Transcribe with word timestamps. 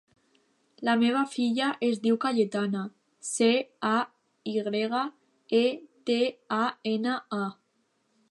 La 0.87 0.93
meva 1.01 1.19
filla 1.33 1.65
es 1.87 1.99
diu 2.05 2.15
Cayetana: 2.23 2.81
ce, 3.27 3.51
a, 3.91 3.93
i 4.53 4.57
grega, 4.69 5.03
e, 5.61 5.63
te, 6.11 6.19
a, 6.61 6.63
ena, 6.95 7.19
a. 7.41 7.43